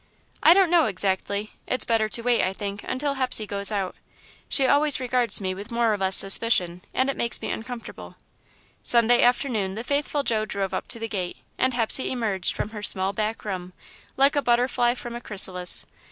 "I 0.41 0.55
don't 0.55 0.71
know 0.71 0.85
exactly. 0.85 1.51
It's 1.67 1.85
better 1.85 2.09
to 2.09 2.23
wait, 2.23 2.41
I 2.41 2.53
think, 2.53 2.83
until 2.83 3.13
Hepsey 3.13 3.45
goes 3.45 3.71
out. 3.71 3.95
She 4.49 4.65
always 4.65 4.99
regards 4.99 5.39
me 5.39 5.53
with 5.53 5.69
more 5.69 5.93
or 5.93 5.97
less 5.99 6.15
suspicion, 6.15 6.81
and 6.91 7.07
it 7.07 7.15
makes 7.15 7.39
me 7.39 7.51
uncomfortable." 7.51 8.15
Sunday 8.81 9.21
afternoon, 9.21 9.75
the 9.75 9.83
faithful 9.83 10.23
Joe 10.23 10.43
drove 10.43 10.73
up 10.73 10.87
to 10.87 10.97
the 10.97 11.07
gate, 11.07 11.37
and 11.59 11.75
Hepsey 11.75 12.09
emerged 12.09 12.55
from 12.55 12.69
her 12.71 12.81
small 12.81 13.13
back 13.13 13.45
room, 13.45 13.73
like 14.17 14.35
a 14.35 14.41
butterfly 14.41 14.95
from 14.95 15.15
a 15.15 15.21
chrysalis. 15.21 15.85